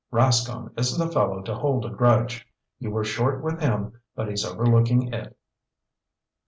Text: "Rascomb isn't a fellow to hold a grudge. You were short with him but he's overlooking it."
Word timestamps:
"Rascomb 0.11 0.71
isn't 0.79 1.07
a 1.07 1.11
fellow 1.11 1.43
to 1.43 1.53
hold 1.53 1.85
a 1.85 1.89
grudge. 1.91 2.47
You 2.79 2.89
were 2.89 3.03
short 3.03 3.43
with 3.43 3.61
him 3.61 4.01
but 4.15 4.29
he's 4.29 4.43
overlooking 4.43 5.13
it." 5.13 5.37